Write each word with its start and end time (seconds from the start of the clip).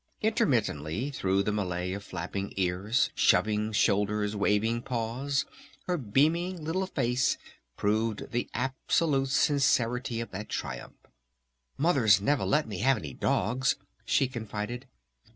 Intermittently 0.23 1.11
through 1.11 1.43
the 1.43 1.51
melee 1.51 1.91
of 1.93 2.03
flapping 2.03 2.55
ears, 2.57 3.11
shoving 3.13 3.71
shoulders, 3.71 4.35
waving 4.35 4.81
paws, 4.81 5.45
her 5.85 5.95
beaming 5.95 6.63
little 6.65 6.87
face 6.87 7.37
proved 7.77 8.31
the 8.31 8.49
absolute 8.55 9.29
sincerity 9.29 10.19
of 10.19 10.31
that 10.31 10.49
triumph. 10.49 10.95
"Mother's 11.77 12.19
never 12.19 12.45
let 12.45 12.67
me 12.67 12.79
have 12.79 12.97
any 12.97 13.13
dogs," 13.13 13.75
she 14.03 14.27
confided. 14.27 14.87